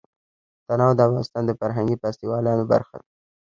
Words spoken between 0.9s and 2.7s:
د افغانستان د فرهنګي فستیوالونو